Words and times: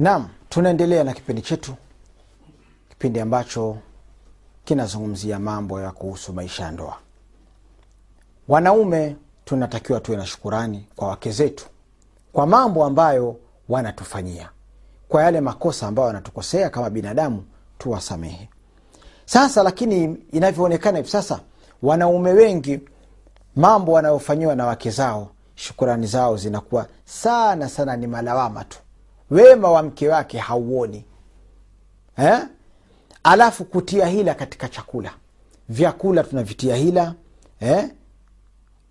naam 0.00 0.28
tunaendelea 0.48 1.04
na 1.04 1.12
kipindi 1.14 1.42
chetu 1.42 1.74
kipindi 2.88 3.20
ambacho 3.20 3.76
kinazungumzia 4.64 5.38
mambo 5.38 5.80
ya 5.80 5.90
kuhusu 5.90 6.32
maisha 6.32 6.62
ya 6.64 6.70
ndoa. 6.70 6.96
Wanaume 8.48 9.16
tunatakiwa 9.44 10.00
tuwe 10.00 10.16
na 10.16 10.26
shukurani 10.26 10.86
kwa 10.96 11.08
wake 11.08 11.30
zetu 11.30 11.66
kwa 12.32 12.46
mambo 12.46 12.84
ambayo 12.84 13.36
wanatufanyia 13.68 14.50
kwa 15.08 15.22
yale 15.22 15.40
makosa 15.40 15.86
ambayo 15.86 16.06
wanatukosea 16.06 16.70
kama 16.70 16.90
binadamu 16.90 17.44
tuwasamehe. 17.78 18.48
Sasa 19.24 19.62
lakini 19.62 20.16
inavyoonekana 20.32 20.98
hivi 20.98 21.10
sasa 21.10 21.40
wanaume 21.82 22.32
wengi 22.32 22.80
mambo 23.56 23.92
wanayofanyiwa 23.92 24.54
na 24.56 24.66
wake 24.66 24.90
zao 24.90 25.30
shukurani 25.54 26.06
zao 26.06 26.36
zinakuwa 26.36 26.86
sana 27.04 27.68
sana 27.68 27.96
ni 27.96 28.06
malawama 28.06 28.64
tu 28.64 28.78
wema 29.30 29.70
wa 29.70 29.82
mke 29.82 30.08
wake 30.08 30.38
hauoni. 30.38 31.04
Eh? 32.18 32.38
alafu 33.22 33.64
kutia 33.64 34.06
hila 34.06 34.34
katika 34.34 34.68
chakula. 34.68 35.10
Vyakula 35.68 36.24
tunavitia 36.24 36.76
hila. 36.76 37.14
Eh? 37.60 37.88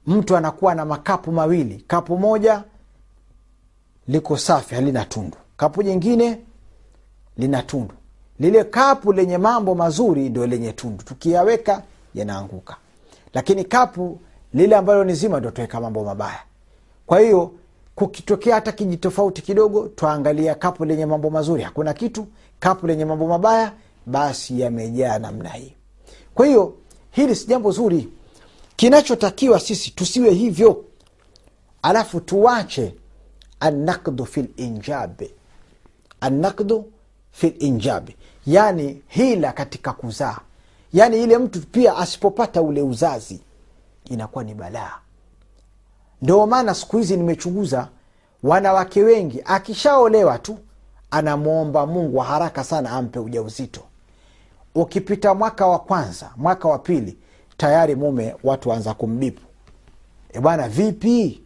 mtu 0.07 0.37
anakuwa 0.37 0.75
na 0.75 0.85
makapu 0.85 1.31
mawili. 1.31 1.83
Kapu 1.87 2.17
moja 2.17 2.63
liko 4.07 4.37
safi 4.37 4.75
halina 4.75 5.05
tundu. 5.05 5.37
Kapu 5.57 5.83
jingine 5.83 6.39
lina 7.37 7.63
tundu. 7.63 7.93
Lile 8.39 8.63
kapu 8.63 9.13
lenye 9.13 9.37
mambo 9.37 9.75
mazuri 9.75 10.29
ndio 10.29 10.47
lenye 10.47 10.71
tundu. 10.73 11.03
Tukiyaweka 11.03 11.83
yanaanguka. 12.15 12.75
Lakini 13.33 13.63
kapu 13.65 14.19
lile 14.53 14.75
ambalo 14.75 15.03
ni 15.03 15.13
zima 15.13 15.37
ndio 15.39 15.51
tuweka 15.51 15.81
mambo 15.81 16.03
mabaya. 16.03 16.39
Kwa 17.05 17.19
hiyo 17.19 17.51
kukitokea 17.99 18.55
hata 18.55 18.71
kijitofauti 18.71 19.41
kidogo 19.41 19.87
twaangalia 19.87 20.55
kapu 20.55 20.85
lenye 20.85 21.05
mambo 21.05 21.29
mazuri 21.29 21.63
hakuna 21.63 21.93
kitu 21.93 22.27
kapu 22.59 22.87
lenye 22.87 23.05
mambo 23.05 23.27
mabaya 23.27 23.73
basi 24.05 24.61
yamejaa 24.61 25.19
namna 25.19 25.49
hii. 25.49 25.73
Kwa 26.35 26.45
hiyo 26.45 26.73
hili 27.11 27.35
si 27.35 27.47
jambo 27.47 27.71
zuri. 27.71 28.09
Kinachotakiwa 28.75 29.59
sisi 29.59 29.91
tusiwe 29.91 30.33
hivyo. 30.33 30.85
Alafu 31.81 32.19
tuwache 32.19 32.95
anakdu 33.59 34.25
fi 34.25 34.41
linjabi 34.57 35.31
annakdu 36.21 36.85
fi 37.31 37.73
yani 38.47 39.01
hila 39.07 39.51
katika 39.51 39.93
kuzaa. 39.93 40.37
Yaani 40.93 41.23
ile 41.23 41.37
mtu 41.37 41.61
pia 41.61 41.97
asipopata 41.97 42.61
ule 42.61 42.81
uzazi 42.81 43.39
inakuwa 44.05 44.43
ni 44.43 44.53
balaa 44.53 44.99
ndio 46.21 46.47
maana 46.47 46.75
siku 46.75 46.97
hizi 46.97 47.17
nimechunguza 47.17 47.87
wanawake 48.43 49.03
wengi 49.03 49.41
akishaolewa 49.45 50.39
tu 50.39 50.57
anamwomba 51.11 51.85
mungu 51.85 52.17
wa 52.17 52.25
haraka 52.25 52.63
sana 52.63 52.91
ampe 52.91 53.19
ujauzito. 53.19 53.81
Ukipita 54.75 55.33
mwaka 55.33 55.67
wa 55.67 55.79
kwanza 55.79 56.31
mwaka 56.37 56.67
wa 56.67 56.79
pili 56.79 57.17
tayari 57.57 57.95
mume 57.95 58.35
watu 58.43 58.69
waanza 58.69 58.93
kumbipu 58.93 59.41
e 60.33 60.39
bwana 60.39 60.69
vipi? 60.69 61.43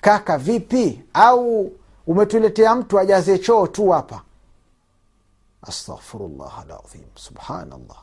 Kaka 0.00 0.38
vipi? 0.38 1.02
Au 1.14 1.72
umetuletea 2.06 2.74
mtu 2.74 2.98
ajaze 2.98 3.38
choo 3.38 3.66
tu 3.66 3.88
hapa? 3.90 4.22
Astaghfirullah 5.62 6.58
alazim 6.58 7.02
subhanallah. 7.14 8.02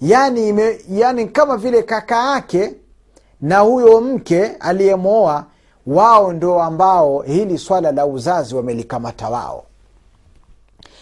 Yani, 0.00 0.54
yani 0.88 1.28
kama 1.28 1.56
vile 1.56 1.82
kaka 1.82 2.32
yake 2.34 2.74
na 3.40 3.58
huyo 3.58 4.00
mke 4.00 4.46
aliyemwoa 4.46 5.44
wao 5.86 6.32
ndo 6.32 6.62
ambao 6.62 7.20
hili 7.22 7.58
swala 7.58 7.92
la 7.92 8.06
uzazi 8.06 8.54
wamelikamata 8.54 9.28
wao. 9.28 9.64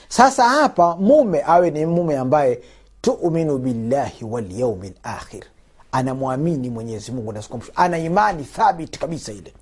Sasa 0.09 0.45
hapa 0.48 0.97
mume 0.97 1.42
awe 1.47 1.70
ni 1.70 1.87
mume 1.87 2.17
ambaye 2.19 2.61
tuminu 3.01 3.59
billahi 3.59 4.25
walyaumi 4.25 4.92
lakhir 5.05 5.45
anamwamini 5.92 6.70
mwenyezi 6.70 7.13
mungu 7.13 7.33
na 7.33 7.42
ana 7.74 7.98
imani 7.98 8.45
thabiti 8.45 8.98
kabisa 8.98 9.33
ile. 9.33 9.53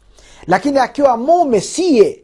Lakini 0.47 0.79
akiwa 0.79 1.17
mume 1.17 1.61
siye 1.61 2.23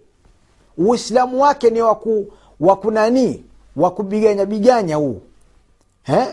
uislamu 0.78 1.42
wake 1.42 1.70
ni 1.70 1.82
waku, 1.82 2.26
wakunanii 2.60 3.44
wakubiganya 3.76 4.46
biganya 4.46 4.96
huu 4.96 5.20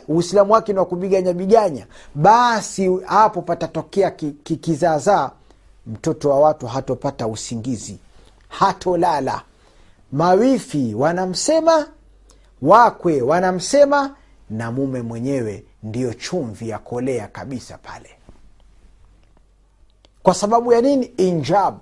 uislamu 0.08 0.54
wake 0.54 0.74
ni 0.74 0.80
wakubiganya 0.80 1.34
biganya. 1.34 1.88
Basi 2.16 2.98
hapo 3.06 3.42
patatokea 3.42 4.12
kikizaazaa 4.12 5.28
ki- 5.30 5.34
mtoto 5.88 6.30
wa 6.30 6.40
watu 6.40 6.68
hatopata 6.68 7.28
usingizi. 7.28 8.00
Hatolala. 8.50 9.42
Mawifi 10.12 10.94
wanamsema 10.96 11.88
wakwe 12.62 13.22
wanamsema 13.22 14.16
na 14.50 14.72
mume 14.72 15.02
mwenyewe 15.02 15.64
ndiyo 15.84 16.14
chumvi 16.14 16.70
ya 16.70 16.80
kolea 16.80 17.28
kabisa 17.28 17.78
pale. 17.78 18.10
Kwa 20.24 20.34
sababu 20.34 20.74
ya 20.74 20.82
nini? 20.82 21.06
Injab. 21.06 21.78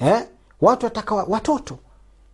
Eh? 0.00 0.24
watu 0.60 0.86
wataka 0.86 1.14
watoto 1.14 1.78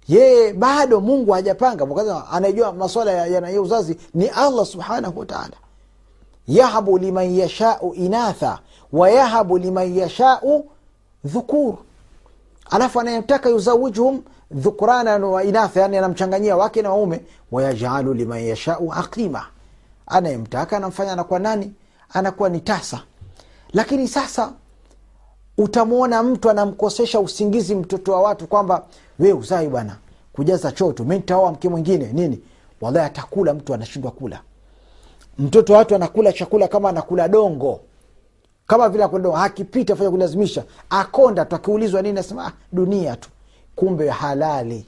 yeye 0.08 0.52
bado 0.52 1.00
mungu 1.00 1.32
hajapanga. 1.32 1.86
Anajua 2.30 2.72
maswala 2.72 3.10
ya, 3.12 3.62
uzazi 3.62 3.96
ni 4.14 4.26
allah 4.28 4.66
subhanahu 4.66 5.18
wataala 5.20 5.56
yahabu 6.48 6.98
liman 6.98 7.34
yashau 7.38 7.94
inatha 7.94 8.58
wayahabu 8.92 9.58
liman 9.58 9.96
yashau 9.96 10.64
dhukur. 11.24 11.74
Alafu 12.70 13.00
anayemtaka 13.00 13.48
yuzawijuhum 13.48 14.22
dhukurana 14.50 15.16
wa 15.26 15.44
inatha 15.44 15.80
yani 15.80 15.96
anamchanganyia 15.96 16.56
wake 16.56 16.82
na 16.82 16.90
waume 16.90 17.20
wayajalu 17.52 18.14
liman 18.14 18.42
yashau 18.44 18.92
aqima. 18.92 19.46
Anayemtaka 20.06 20.76
anamfanya 20.76 21.12
anakuwa 21.12 21.38
nani? 21.38 21.72
Anakuwa 22.12 22.48
ni 22.48 22.60
tasa. 22.60 23.00
Lakini 23.72 24.08
sasa 24.08 24.52
utamwona 25.58 26.22
mtu 26.22 26.50
anamkosesha 26.50 27.20
usingizi 27.20 27.74
mtoto 27.74 28.12
wa 28.12 28.22
watu 28.22 28.46
kwamba 28.46 28.86
we 29.18 29.32
uzai 29.32 29.68
bwana 29.68 29.96
kujaza 30.32 30.72
choto 30.72 31.04
mi 31.04 31.14
nitaoa 31.16 31.52
mke 31.52 31.68
mwingine. 31.68 32.12
Nini? 32.12 32.40
Wallahi 32.80 33.06
atakula 33.06 33.54
mtu 33.54 33.74
anashindwa 33.74 34.10
kula. 34.10 34.40
Mtoto 35.38 35.72
wa 35.72 35.78
watu 35.78 35.94
anakula 35.94 36.32
chakula 36.32 36.68
kama 36.68 36.88
anakula 36.88 37.28
dongo. 37.28 37.80
Kama 38.66 38.88
vile 38.88 39.04
akula 39.04 39.22
dongo 39.22 39.36
akipita 39.38 39.96
fanya 39.96 40.10
kulazimisha. 40.10 40.64
Akonda 40.90 41.44
tu 41.44 41.56
akiulizwa 41.56 42.02
nini 42.02 42.18
asema 42.18 42.46
ah, 42.46 42.52
dunia 42.72 43.16
tu. 43.16 43.28
Kumbe 43.76 44.08
halali. 44.08 44.86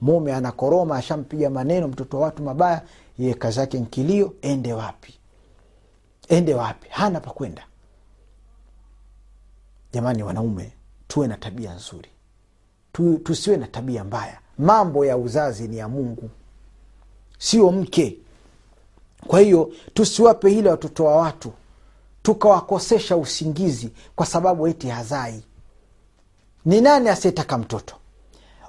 Mume 0.00 0.34
anakoroma 0.34 0.96
ashampiga 0.96 1.50
maneno 1.50 1.88
mtoto 1.88 2.16
wa 2.16 2.22
watu 2.24 2.42
mabaya 2.42 2.82
ye 3.18 3.34
kazi 3.34 3.60
yake 3.60 3.78
nkilio 3.80 4.32
ende 4.42 4.72
wapi? 4.72 5.14
Ende 6.28 6.54
wapi? 6.54 6.86
Hana 6.90 7.20
pa 7.20 7.30
kwenda 7.30 7.62
jamani 9.92 10.22
wanaume 10.22 10.72
tuwe 11.08 11.26
na 11.26 11.36
tabia 11.36 11.74
nzuri. 11.74 12.08
Tu, 12.92 13.18
tusiwe 13.18 13.56
na 13.56 13.66
tabia 13.66 14.04
mbaya. 14.04 14.38
Mambo 14.58 15.04
ya 15.04 15.16
uzazi 15.16 15.68
ni 15.68 15.76
ya 15.78 15.88
mungu 15.88 16.30
sio 17.38 17.72
mke. 17.72 18.18
Kwa 19.26 19.40
hiyo 19.40 19.72
tusiwape 19.94 20.50
hile 20.50 20.70
watoto 20.70 21.04
wa 21.04 21.16
watu 21.16 21.52
tukawakosesha 22.22 23.16
usingizi 23.16 23.90
kwa 24.16 24.26
sababu 24.26 24.66
eti 24.68 24.88
hazai. 24.88 25.42
Ni 26.64 26.80
nani 26.80 27.08
asiyetaka 27.08 27.58
mtoto? 27.58 27.94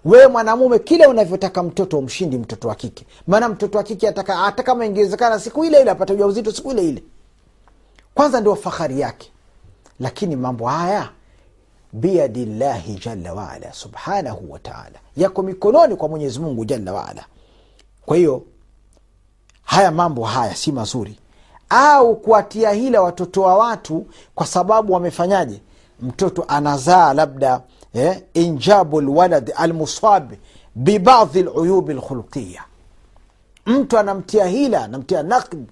Wewe 0.06 0.28
mwanamume 0.28 0.80
kile 0.80 1.06
unavyotaka 1.08 1.64
mtoto 1.64 2.00
umshindi 2.00 2.38
mtoto 2.38 2.68
wa 2.68 2.76
kike. 2.76 3.06
Maana 3.28 3.50
mtoto 3.50 3.78
wa 3.78 3.84
kike 3.84 4.08
ataka 4.08 4.36
hata 4.38 4.64
kama 4.64 4.86
ingewezekana 4.86 5.40
siku 5.40 5.66
ile 5.66 5.82
ile 5.82 5.92
apate 5.92 6.14
ujauzito 6.14 6.52
siku 6.52 6.72
ile 6.72 6.90
ile. 6.90 7.04
Kwanza 8.14 8.42
ndio 8.42 8.56
fahari 8.56 9.00
yake 9.00 9.32
lakini 10.00 10.36
mambo 10.36 10.68
haya 10.68 11.10
biyadillahi 11.94 12.96
jalla 13.06 13.34
waala 13.34 13.74
subhanahu 13.74 14.52
wataala 14.52 15.00
yako 15.18 15.42
mikononi 15.44 15.96
kwa 15.96 16.10
mwenyezi 16.10 16.40
mungu 16.40 16.66
jalla 16.66 16.94
waala 16.94 17.26
kwa 18.06 18.18
hiyo 18.18 18.44
haya 19.64 19.92
mambo 19.92 20.24
haya 20.24 20.56
si 20.56 20.72
mazuri. 20.72 21.20
Au 21.70 22.16
kuwatia 22.16 22.72
hila 22.72 23.02
watoto 23.02 23.42
wa 23.42 23.58
watu 23.58 24.06
kwa 24.36 24.46
sababu 24.46 24.94
wamefanyaje? 24.94 25.62
Mtoto 26.02 26.46
anazaa 26.48 27.14
labda 27.14 27.62
eh, 27.94 28.22
injabu 28.34 29.02
lwalad 29.02 29.54
almusab 29.58 30.34
bibadhi 30.76 31.44
luyubi 31.44 31.94
lkhuluqiya 31.94 32.64
mtu 33.66 33.98
anamtia 33.98 34.46
hila 34.46 34.84
anamtia 34.84 35.24
nakd 35.24 35.68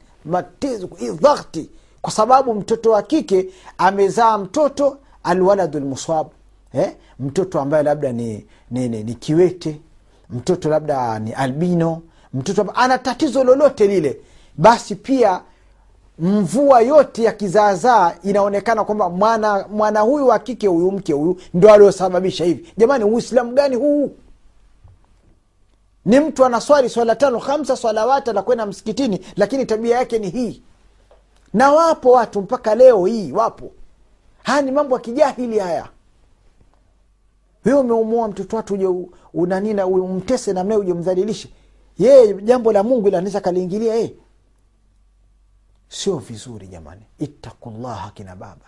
dhakhti 1.21 1.69
kwa 2.01 2.11
sababu 2.11 2.53
mtoto 2.53 2.91
wa 2.91 3.01
kike 3.01 3.45
amezaa 3.77 4.37
mtoto 4.37 4.97
alwaladu 5.23 5.79
lmusab 5.79 6.27
eh? 6.73 6.95
mtoto 7.19 7.59
ambaye 7.61 7.83
labda 7.83 8.11
ni, 8.11 8.45
ni, 8.71 8.89
ni, 8.89 9.03
ni 9.03 9.13
kiwete 9.15 9.81
mtoto 10.29 10.69
labda 10.69 11.19
ni 11.19 11.33
albino 11.33 12.01
mtoto 12.33 12.71
ana 12.75 12.97
tatizo 12.97 13.43
lolote 13.43 13.87
lile 13.87 14.17
basi 14.57 14.95
pia 14.95 15.41
mvua 16.19 16.81
yote 16.81 17.23
ya 17.23 17.31
kizaazaa 17.31 18.13
inaonekana 18.23 18.83
kwamba 18.83 19.09
mwana 19.09 19.65
mwana 19.69 19.99
huyu 20.01 20.27
wa 20.27 20.39
kike 20.39 20.67
huyu 20.67 20.91
mke 20.91 21.13
huyu 21.13 21.37
ndo 21.53 21.73
aliosababisha 21.73 22.45
hivi. 22.45 22.73
Jamani 22.77 23.03
uislamu 23.03 23.51
gani 23.53 23.75
huu? 23.75 24.11
Ni 26.05 26.19
mtu 26.19 26.45
anaswali 26.45 26.89
swala 26.89 27.15
tano 27.15 27.39
hamsa 27.39 27.75
swalawati 27.75 28.29
anakwenda 28.29 28.65
msikitini 28.65 29.19
lakini 29.35 29.65
tabia 29.65 29.97
yake 29.97 30.19
ni 30.19 30.29
hii 30.29 30.61
na 31.53 31.71
wapo 31.71 32.11
watu 32.11 32.41
mpaka 32.41 32.75
leo 32.75 33.05
hii 33.05 33.31
wapo. 33.31 33.71
Haya 34.43 34.61
ni 34.61 34.71
mambo 34.71 34.95
ya 34.95 35.01
kijahili 35.01 35.59
haya. 35.59 35.89
Wewe 37.65 37.79
umeumua 37.79 38.27
mtoto 38.27 38.55
watu 38.55 38.73
uje 38.73 38.87
unanina 39.33 39.85
umtese 39.87 40.53
namnae 40.53 40.77
uje 40.77 40.93
mdhalilishe 40.93 41.49
yeye 41.99 42.33
jambo 42.33 42.71
la 42.71 42.83
mungu 42.83 43.07
ila 43.07 43.21
kaliingilia 43.41 43.95
yeye. 43.95 44.13
Sio 45.89 46.17
vizuri 46.17 46.67
jamani. 46.67 47.01
Ittakullaha 47.19 48.11
kina 48.11 48.35
baba. 48.35 48.65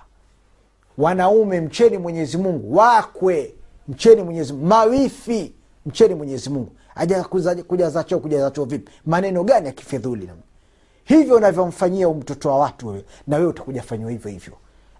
Wanaume 0.98 1.62
mcheni 1.62 1.98
mwenyezi 1.98 2.38
mungu. 2.38 2.76
Wakwe 2.78 3.56
mcheni 3.88 4.24
mwenyezi 4.24 4.54
mungu. 4.54 4.66
Mawifi 4.66 5.54
mcheni 5.86 6.16
mwenyezi 6.16 6.50
mungu. 6.50 6.72
Aja 6.96 7.24
kujaza 7.68 8.04
choo 8.04 8.20
kujaza 8.20 8.52
choo 8.52 8.66
vipi? 8.66 8.92
Maneno 9.06 9.44
gani 9.44 9.68
ya 9.68 9.72
kifedhuli 9.74 10.30
hivyo 11.10 11.36
unavyomfanyia 11.36 12.10
mtoto 12.10 12.50
wa 12.50 12.60
watu 12.60 12.88
wewe 12.88 13.06
na 13.28 13.38
wewe 13.38 13.50
utakuja 13.50 13.82
fanyiwa 13.84 14.12
hivyo 14.12 14.32
hivyo. 14.32 14.54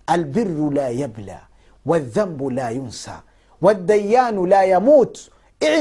Albiru 0.08 0.72
la 0.72 0.90
yabla 0.90 1.48
wadhambu 1.86 2.50
la 2.50 2.70
yunsa 2.70 3.22
wadayanu 3.62 4.46
la 4.46 4.64
yamut. 4.64 5.20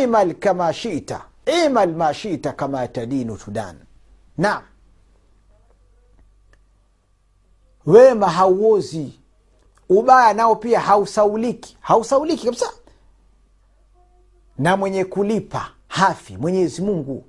Imal 0.03 0.35
kama 0.35 0.73
shita 0.73 1.25
imal 1.67 1.93
ma 1.95 2.15
shita 2.15 2.53
kama 2.53 2.89
tadinu 2.89 3.37
tudan 3.37 3.77
naam. 4.39 4.63
Wema 7.87 8.29
hauozi 8.31 9.21
ubaya 9.89 10.35
nao 10.35 10.57
pia 10.57 10.81
hausauliki 10.81 11.77
hausauliki 11.81 12.45
kabisa. 12.45 12.73
Na 14.59 14.77
mwenye 14.77 15.05
kulipa 15.05 15.71
hafi 15.89 16.37
mwenyezi 16.37 16.83
mungu 16.83 17.25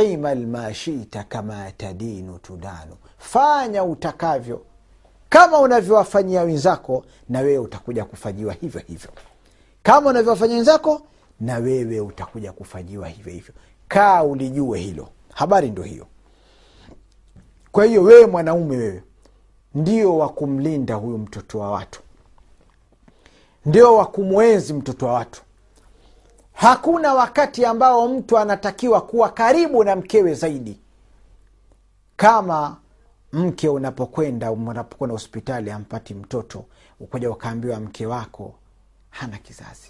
imal 0.00 0.46
mashita 0.46 1.24
kama 1.24 1.70
tadinu 1.72 2.38
tudanu. 2.38 2.96
Fanya 3.18 3.84
utakavyo. 3.84 4.62
Kama 5.28 5.58
unavyowafanyia 5.60 6.42
wenzako 6.42 7.04
na 7.28 7.40
wewe 7.40 7.58
utakuja 7.58 8.04
kufanyiwa 8.04 8.52
hivyo 8.52 8.80
hivyo. 8.86 9.10
Kama 9.82 10.10
unavyowafanyia 10.10 10.56
wenzako 10.56 11.02
na 11.40 11.56
wewe 11.58 12.00
utakuja 12.00 12.52
kufanyiwa 12.52 13.08
hivyo 13.08 13.32
hivyo. 13.32 13.54
Kaa 13.88 14.22
ulijue 14.22 14.78
hilo. 14.78 15.08
Habari 15.34 15.70
ndo 15.70 15.82
hiyo. 15.82 16.06
Kwa 17.72 17.84
hiyo 17.84 18.02
wewe 18.02 18.26
mwanaume 18.26 18.76
wewe 18.76 19.02
ndio 19.74 20.18
wa 20.18 20.28
kumlinda 20.28 20.94
huyu 20.94 21.18
mtoto 21.18 21.58
wa 21.58 21.70
watu. 21.70 22.00
Ndio 23.66 23.96
wa 23.96 24.06
kumwenzi 24.06 24.72
mtoto 24.74 25.06
wa 25.06 25.12
watu 25.12 25.42
hakuna 26.62 27.14
wakati 27.14 27.64
ambao 27.64 28.08
mtu 28.08 28.38
anatakiwa 28.38 29.00
kuwa 29.00 29.28
karibu 29.28 29.84
na 29.84 29.96
mkewe 29.96 30.34
zaidi. 30.34 30.80
Kama 32.16 32.76
mke 33.32 33.68
unapokwenda 33.68 34.52
unapokwenda 34.52 35.12
hospitali 35.12 35.70
ampati 35.70 36.14
mtoto 36.14 36.64
ukuja 37.00 37.30
ukaambiwa 37.30 37.80
mke 37.80 38.06
wako 38.06 38.54
hana 39.10 39.38
kizazi. 39.38 39.88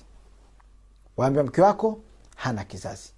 Waambiwa 1.16 1.44
mke 1.44 1.62
wako 1.62 1.98
hana 2.36 2.64
kizazi. 2.64 3.12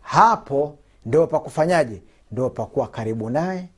Hapo 0.00 0.78
ndio 1.06 1.26
pakufanyaje 1.26 2.02
ndio 2.30 2.50
pakuwa 2.50 2.88
karibu 2.88 3.30
naye 3.30 3.68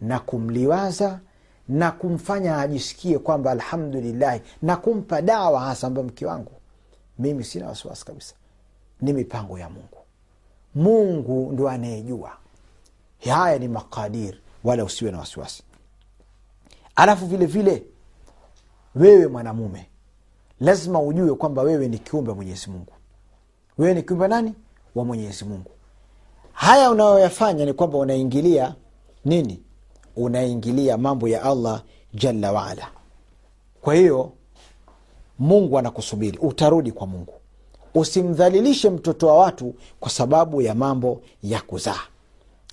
na 0.00 0.18
kumliwaza 0.18 1.20
na 1.68 1.90
kumfanya 1.90 2.58
ajisikie 2.58 3.18
kwamba 3.18 3.50
alhamdulillahi 3.50 4.40
na 4.62 4.76
kumpa 4.76 5.22
dawa 5.22 5.60
hasa 5.60 5.86
ambayo 5.86 6.06
mke 6.06 6.26
wangu 6.26 6.52
mimi 7.18 7.44
sina 7.44 7.66
wasiwasi 7.68 8.04
kabisa 8.04 8.34
ni 9.02 9.12
mipango 9.12 9.58
ya 9.58 9.68
mungu. 9.70 9.98
Mungu 10.74 11.52
ndo 11.52 11.68
anayejua. 11.68 12.32
Haya 13.30 13.58
ni 13.58 13.68
makadir 13.68 14.38
wala 14.64 14.84
usiwe 14.84 15.10
na 15.10 15.18
wasiwasi. 15.18 15.62
Alafu 16.96 17.26
vile 17.26 17.46
vile 17.46 17.82
wewe 18.94 19.26
mwanamume 19.26 19.86
lazima 20.60 21.00
ujue 21.02 21.34
kwamba 21.34 21.62
wewe 21.62 21.88
ni 21.88 21.98
kiumbe 21.98 22.32
mwenyezi 22.32 22.70
mungu. 22.70 22.92
Wewe 23.78 23.94
ni 23.94 24.02
kiumbe 24.02 24.28
nani? 24.28 24.54
Wa 24.94 25.04
mwenyezi 25.04 25.44
mungu. 25.44 25.70
Haya 26.52 26.90
unayoyafanya 26.90 27.64
ni 27.64 27.72
kwamba 27.72 27.98
unaingilia 27.98 28.74
nini? 29.24 29.62
Unaingilia 30.16 30.98
mambo 30.98 31.28
ya 31.28 31.42
allah 31.42 31.82
jalla 32.14 32.52
waala 32.52 32.90
kwa 33.80 33.94
hiyo 33.94 34.32
mungu 35.38 35.78
anakusubiri 35.78 36.38
utarudi 36.38 36.92
kwa 36.92 37.06
mungu 37.06 37.34
usimdhalilishe 37.94 38.90
mtoto 38.90 39.26
wa 39.26 39.38
watu 39.38 39.74
kwa 40.00 40.10
sababu 40.10 40.62
ya 40.62 40.74
mambo 40.74 41.22
ya 41.42 41.60
kuzaa. 41.60 42.00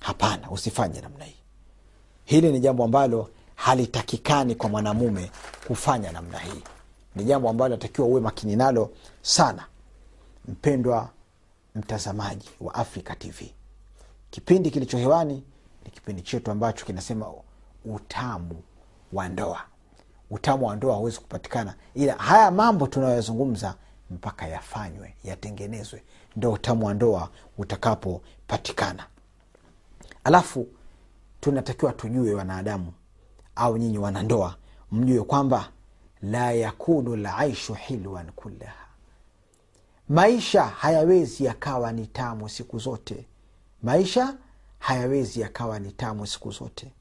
Hapana 0.00 0.50
usifanye 0.50 1.00
namna 1.00 1.24
hii. 1.24 1.36
Hili 2.24 2.52
ni 2.52 2.60
jambo 2.60 2.84
ambalo 2.84 3.30
halitakikani 3.54 4.54
kwa 4.54 4.68
mwanamume 4.68 5.30
kufanya 5.66 6.12
namna 6.12 6.38
hii. 6.38 6.62
Ni 7.16 7.24
jambo 7.24 7.48
ambalo 7.50 7.74
natakiwa 7.74 8.06
uwe 8.06 8.20
makini 8.20 8.56
nalo 8.56 8.90
sana 9.22 9.66
mpendwa 10.48 11.08
mtazamaji 11.74 12.48
wa 12.60 12.74
africa 12.74 13.18
tv 13.18 13.52
kipindi 14.30 14.70
kilicho 14.70 14.98
hewani 14.98 15.42
ni 15.84 15.90
kipindi 15.90 16.22
chetu 16.22 16.50
ambacho 16.50 16.86
kinasema 16.86 17.26
utamu 17.84 18.62
wa 19.12 19.28
ndoa. 19.28 19.60
Utamu 20.30 20.66
wa 20.66 20.76
ndoa 20.76 20.94
hauwezi 20.94 21.18
kupatikana 21.20 21.74
ila 21.94 22.14
haya 22.14 22.50
mambo 22.50 22.86
tunayoyazungumza 22.86 23.74
mpaka 24.10 24.46
yafanywe 24.48 25.14
yatengenezwe. 25.24 26.02
Ndo 26.36 26.52
utamu 26.52 26.86
wa 26.86 26.94
ndoa 26.94 27.30
utakapopatikana. 27.58 29.06
Alafu 30.24 30.68
tunatakiwa 31.40 31.92
tujue 31.92 32.34
wanadamu 32.34 32.92
au 33.56 33.76
nyinyi 33.76 33.98
wanandoa 33.98 34.56
mjue 34.92 35.22
kwamba 35.24 35.68
la 36.22 36.52
yakunu 36.52 37.16
laishu 37.16 37.74
hilwan 37.74 38.32
kullaha. 38.32 38.86
Maisha 40.08 40.64
hayawezi 40.64 41.44
yakawa 41.44 41.92
ni 41.92 42.06
tamu 42.06 42.48
siku 42.48 42.78
zote. 42.78 43.26
Maisha 43.82 44.34
hayawezi 44.78 45.40
yakawa 45.40 45.78
ni 45.78 45.92
tamu 45.92 46.26
siku 46.26 46.50
zote. 46.50 46.92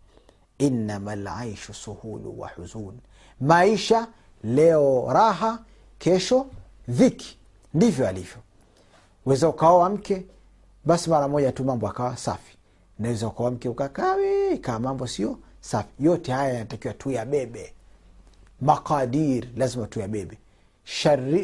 Innama 0.57 1.15
laishu 1.15 1.73
suhulu 1.73 2.39
wa 2.39 2.49
huzun. 2.49 2.99
Maisha 3.41 4.07
leo 4.43 5.07
raha 5.13 5.59
kesho 5.99 6.45
dhiki. 6.89 7.37
Ndivyo 7.73 8.07
alivyo. 8.07 8.37
Weza 9.25 9.49
ukaoa 9.49 9.89
mke 9.89 10.25
basi 10.85 11.09
mara 11.09 11.27
moja 11.27 11.51
tu 11.51 11.63
mambo 11.63 11.87
akawa 11.87 12.17
safi. 12.17 12.57
Naweza 12.99 13.27
ukaoa 13.27 13.51
mke 13.51 13.69
ukakawe 13.69 14.57
kaa 14.57 14.79
mambo 14.79 15.07
sio 15.07 15.39
safi. 15.61 15.89
Yote 15.99 16.31
haya 16.31 16.53
yanatakiwa 16.53 16.93
tu 16.93 17.11
yabebe 17.11 17.73
maqadir 18.61 19.47
lazima 19.57 19.87
tuyabebe. 19.87 20.37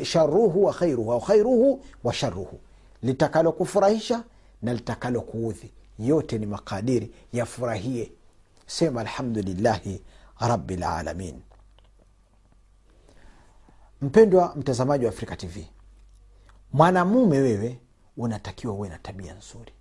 Sharuhu 0.03 0.63
wa 0.65 0.73
khairuhu 0.73 1.11
au 1.13 1.21
khairuhu 1.21 1.83
wa 2.03 2.13
sharuhu 2.13 2.59
litakalo 3.03 3.51
kufurahisha 3.51 4.23
na 4.61 4.73
litakalo 4.73 5.21
kuudhi. 5.21 5.71
Yote 5.99 6.37
ni 6.37 6.45
makadiri 6.45 7.11
yafurahie. 7.33 8.11
Sema 8.67 9.01
alhamdulillahi 9.01 10.01
rabilalamin 10.39 11.35
mpendwa 14.01 14.53
mtazamaji 14.55 15.05
wa 15.05 15.11
afrika 15.11 15.35
tv 15.35 15.67
mwanamume 16.73 17.37
wewe 17.39 17.79
unatakiwa 18.17 18.73
uwe 18.73 18.89
na 18.89 18.97
tabia 18.97 19.33
nzuri. 19.33 19.73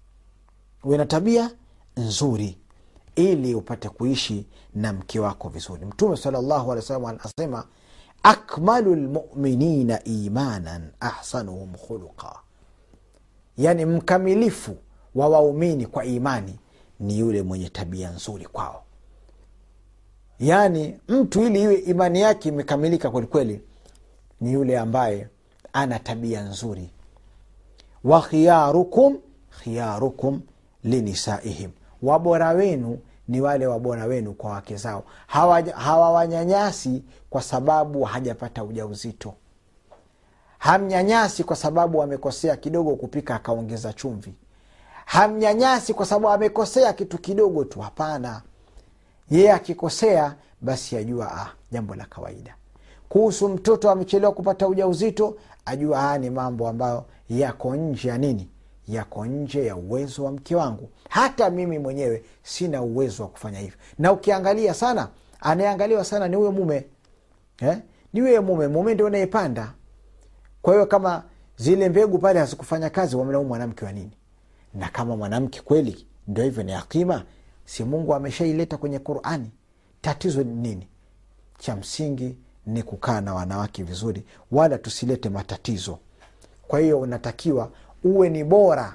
Uwe 0.84 0.98
na 0.98 1.06
tabia 1.06 1.50
nzuri 1.96 2.58
ili 3.16 3.54
upate 3.54 3.88
kuishi 3.88 4.46
na 4.74 4.92
mke 4.92 5.20
wako 5.20 5.48
vizuri. 5.48 5.84
Mtume 5.84 6.16
salllahu 6.16 6.72
alehi 6.72 6.76
wasalam 6.86 7.04
anasema 7.04 7.66
akmalu 8.22 8.94
lmuminina 8.96 10.04
imanan 10.04 10.90
ahsanuhum 11.00 11.72
khuluqa. 11.74 12.38
Yani 13.56 13.84
mkamilifu 13.84 14.76
wa 15.14 15.28
waumini 15.28 15.86
kwa 15.86 16.04
imani 16.04 16.58
ni 17.00 17.18
yule 17.18 17.42
mwenye 17.42 17.68
tabia 17.68 18.10
nzuri 18.10 18.46
kwao. 18.46 18.84
Yaani 20.38 21.00
mtu 21.08 21.42
ili 21.46 21.62
iwe 21.62 21.74
imani 21.74 22.20
yake 22.20 22.48
imekamilika 22.48 23.10
kwelikweli 23.10 23.60
ni 24.40 24.52
yule 24.52 24.78
ambaye 24.78 25.28
ana 25.72 25.98
tabia 25.98 26.42
nzuri. 26.42 26.90
Wa 28.04 28.22
khiyarukum 28.22 29.18
khiyarukum 29.62 30.40
linisaihim 30.84 31.70
wabora 32.02 32.48
wenu 32.50 32.98
ni 33.28 33.40
wale 33.40 33.66
wabora 33.66 34.04
wenu 34.04 34.32
kwa 34.32 34.50
wake 34.50 34.76
zao. 34.76 35.04
Hawawanyanyasi 35.76 36.88
hawa 36.88 37.00
kwa 37.30 37.42
sababu 37.42 38.02
hajapata 38.02 38.64
ujauzito. 38.64 39.34
Hamnyanyasi 40.58 41.44
kwa 41.44 41.56
sababu 41.56 42.02
amekosea 42.02 42.56
kidogo 42.56 42.96
kupika 42.96 43.34
akaongeza 43.34 43.92
chumvi. 43.92 44.34
Hamnyanyasi 45.06 45.94
kwa 45.94 46.06
sababu 46.06 46.28
amekosea 46.28 46.92
kitu 46.92 47.18
kidogo 47.18 47.64
tu. 47.64 47.80
Hapana. 47.80 48.42
Yeye 49.30 49.52
akikosea 49.52 50.34
basi 50.60 50.96
ajua 50.96 51.32
ah, 51.36 51.52
jambo 51.72 51.94
la 51.94 52.04
kawaida 52.04 52.54
kuhusu 53.08 53.48
mtoto 53.48 53.90
amechelewa 53.90 54.32
kupata 54.32 54.68
ujauzito 54.68 55.36
ajua 55.64 56.00
haya 56.00 56.18
ni 56.18 56.30
mambo 56.30 56.68
ambayo 56.68 57.04
yako 57.30 57.76
nje 57.76 58.08
ya 58.08 58.18
nini? 58.18 58.48
Yako 58.88 59.26
nje 59.26 59.66
ya 59.66 59.76
uwezo 59.76 60.24
wa 60.24 60.32
mke 60.32 60.54
wangu. 60.56 60.88
Hata 61.08 61.50
mimi 61.50 61.78
mwenyewe 61.78 62.24
sina 62.42 62.82
uwezo 62.82 63.22
wa 63.22 63.28
kufanya 63.28 63.58
hivyo. 63.58 63.78
Na 63.98 64.12
ukiangalia 64.12 64.74
sana 64.74 65.08
anayeangaliwa 65.40 66.04
sana 66.04 66.28
ni 66.28 66.36
huyo 66.36 66.52
mume. 66.52 66.86
Eh? 67.58 67.78
ni 68.12 68.20
huyo 68.20 68.42
mume. 68.42 68.68
Mume 68.68 68.94
ndio 68.94 69.06
unayepanda 69.06 69.72
kwa 70.62 70.72
hiyo 70.74 70.86
kama 70.86 71.22
zile 71.56 71.88
mbegu 71.88 72.18
pale 72.18 72.38
hazikufanya 72.40 72.90
kazi 72.90 73.16
wamlaumu 73.16 73.48
mwanamke 73.48 73.84
wa 73.84 73.92
nini? 73.92 74.10
Na 74.74 74.88
kama 74.88 75.16
mwanamke 75.16 75.60
kweli 75.60 76.06
ndio 76.28 76.44
hivyo 76.44 76.62
ni 76.62 76.72
akima 76.72 77.24
si 77.64 77.84
mungu 77.84 78.14
ameshaileta 78.14 78.76
kwenye 78.76 78.98
qurani. 78.98 79.50
Tatizo 80.00 80.42
ni 80.42 80.54
nini? 80.54 80.88
Cha 81.58 81.76
msingi 81.76 82.36
ni 82.66 82.82
kukaa 82.82 83.20
na 83.20 83.34
wanawake 83.34 83.82
vizuri 83.82 84.24
wala 84.52 84.78
tusilete 84.78 85.28
matatizo. 85.28 85.98
Kwa 86.68 86.80
hiyo 86.80 87.00
unatakiwa 87.00 87.70
uwe 88.04 88.28
ni 88.30 88.44
bora 88.44 88.94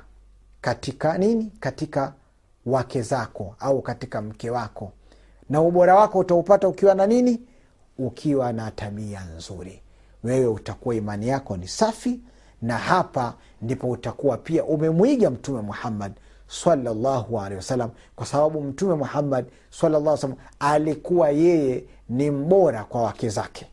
katika 0.62 1.18
nini? 1.18 1.52
Katika 1.60 2.14
wake 2.66 3.02
zako 3.02 3.56
au 3.60 3.82
katika 3.82 4.22
mke 4.22 4.50
wako. 4.50 4.92
Na 5.50 5.62
ubora 5.62 5.96
wako 5.96 6.20
utaupata 6.20 6.68
ukiwa 6.68 6.96
na 6.96 7.08
nini? 7.08 7.42
Ukiwa 7.98 8.54
na 8.54 8.72
tabia 8.72 9.22
nzuri. 9.38 9.82
Wewe 10.24 10.48
utakuwa 10.48 10.96
imani 10.96 11.28
yako 11.28 11.58
ni 11.58 11.68
safi 11.68 12.20
na 12.62 12.78
hapa 12.78 13.34
ndipo 13.62 13.90
utakuwa 13.90 14.38
pia 14.38 14.64
umemwiga 14.64 15.30
mtume 15.30 15.62
muhammad 15.62 16.12
sallallahu 16.48 17.40
alehi 17.42 17.56
wasalam 17.56 17.90
kwa 18.16 18.26
sababu 18.26 18.62
mtume 18.62 18.94
muhammad 18.96 19.46
sallallahu 19.70 20.18
alaihi 20.26 20.36
alikuwa 20.60 21.30
yeye 21.30 21.84
ni 22.10 22.32
mbora 22.32 22.84
kwa 22.84 23.02
wake 23.02 23.30
zake. 23.30 23.66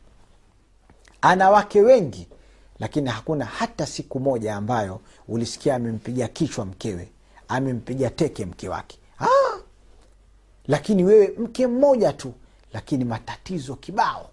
Ana 1.21 1.49
wake 1.49 1.81
wengi 1.81 2.27
lakini 2.79 3.09
hakuna 3.09 3.45
hata 3.45 3.85
siku 3.85 4.19
moja 4.19 4.55
ambayo 4.55 5.01
ulisikia 5.27 5.75
amempiga 5.75 6.27
kichwa 6.27 6.65
mkewe 6.65 7.11
amempiga 7.47 8.09
teke 8.09 8.45
mke 8.45 8.69
wake. 8.69 8.99
Ah! 9.19 9.57
lakini 10.67 11.03
wewe 11.03 11.33
mke 11.37 11.67
mmoja 11.67 12.13
tu 12.13 12.33
lakini 12.73 13.05
matatizo 13.05 13.75
kibao 13.75 14.29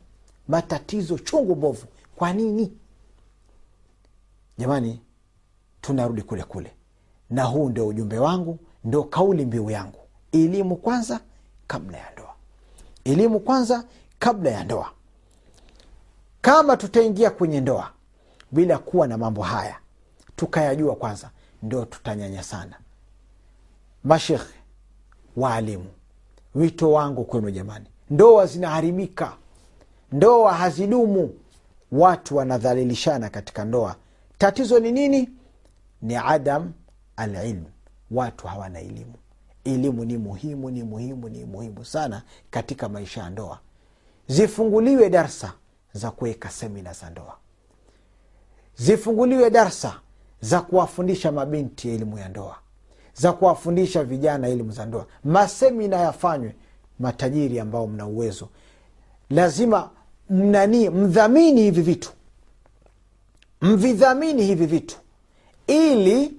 matatizo 0.48 1.18
chungu 1.18 1.56
mbovu. 1.56 1.86
Kwa 2.16 2.32
nini? 2.32 2.72
Jamani 4.58 5.00
tunarudi 5.80 6.22
kule 6.22 6.42
kule. 6.44 6.72
Na 7.30 7.44
huu 7.44 7.68
ndio 7.68 7.86
ujumbe 7.88 8.18
wangu 8.18 8.58
ndio 8.84 9.04
kauli 9.04 9.44
mbiu 9.46 9.70
yangu. 9.70 9.98
Elimu 10.32 10.76
kwanza 10.76 11.20
kabla 11.66 11.98
ya 11.98 12.10
ndoa 12.12 12.33
elimu 13.04 13.40
kwanza 13.40 13.84
kabla 14.18 14.50
ya 14.50 14.64
ndoa. 14.64 14.90
Kama 16.40 16.76
tutaingia 16.76 17.30
kwenye 17.30 17.60
ndoa 17.60 17.90
bila 18.52 18.78
kuwa 18.78 19.06
na 19.06 19.18
mambo 19.18 19.42
haya 19.42 19.78
tukayajua 20.36 20.96
kwanza 20.96 21.30
ndo 21.62 21.84
tutanyanya 21.84 22.42
sana. 22.42 22.78
Mashekhe 24.04 24.54
waalimu 25.36 25.86
wito 26.54 26.92
wangu 26.92 27.24
kwenu 27.24 27.50
jamani. 27.50 27.86
Ndoa 28.10 28.46
zinaharibika. 28.46 29.32
Ndoa 30.12 30.54
hazidumu. 30.54 31.34
Watu 31.92 32.36
wanadhalilishana 32.36 33.28
katika 33.30 33.64
ndoa. 33.64 33.96
Tatizo 34.38 34.78
ni 34.78 34.92
nini? 34.92 35.30
Ni 36.02 36.16
adam 36.16 36.72
alilm. 37.16 37.64
Watu 38.10 38.46
hawana 38.46 38.80
elimu 38.80 39.14
elimu 39.64 40.04
ni 40.04 40.18
muhimu 40.18 40.70
ni 40.70 40.82
muhimu 40.82 41.28
ni 41.28 41.44
muhimu 41.44 41.84
sana 41.84 42.22
katika 42.50 42.88
maisha 42.88 43.20
ya 43.20 43.30
ndoa. 43.30 43.58
Zifunguliwe 44.26 45.10
darsa 45.10 45.52
za 45.92 46.10
kuweka 46.10 46.50
semina 46.50 46.92
za 46.92 47.10
ndoa. 47.10 47.36
Zifunguliwe 48.76 49.50
darsa 49.50 50.00
za 50.40 50.60
kuwafundisha 50.60 51.32
mabinti 51.32 51.88
elimu 51.90 52.18
ya 52.18 52.28
ndoa 52.28 52.56
za 53.14 53.32
kuwafundisha 53.32 54.04
vijana 54.04 54.48
elimu 54.48 54.72
za 54.72 54.86
ndoa. 54.86 55.06
Masemina 55.24 55.96
yafanywe 55.96 56.54
matajiri 56.98 57.60
ambao 57.60 57.86
mna 57.86 58.06
uwezo. 58.06 58.48
Lazima 59.30 59.90
mnani 60.30 60.90
mdhamini 60.90 61.62
hivi 61.62 61.82
vitu. 61.82 62.12
Mvidhamini 63.60 64.42
hivi 64.44 64.66
vitu. 64.66 64.96
Ili 65.66 66.36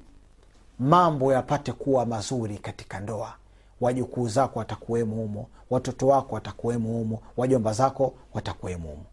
mambo 0.79 1.33
yapate 1.33 1.71
kuwa 1.71 2.05
mazuri 2.05 2.57
katika 2.57 2.99
ndoa. 2.99 3.33
Wajukuu 3.81 4.27
zako 4.27 4.59
watakuwemo 4.59 5.15
humo 5.15 5.47
watoto 5.69 6.07
wako 6.07 6.35
watakuwemo 6.35 6.89
humo 6.89 7.21
wajomba 7.37 7.73
zako 7.73 8.13
watakuwemo 8.33 8.89
humo. 8.89 9.05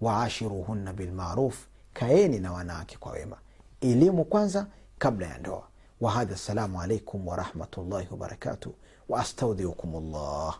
Waashiruhunna 0.00 0.92
bilmaruf 0.92 1.66
kaeni 1.92 2.38
na 2.40 2.52
wanawake 2.52 2.96
kwa 3.00 3.12
wema. 3.12 3.36
Elimu 3.80 4.24
kwanza 4.24 4.66
kabla 4.98 5.26
ya 5.26 5.38
ndoa. 5.38 5.62
Wahadha 6.00 6.34
assalamu 6.34 6.80
alaikum 6.82 7.28
warahmatullahi 7.28 8.08
wabarakatuh 8.10 8.72
waastaudhiukum 9.08 10.12
llah 10.12 10.58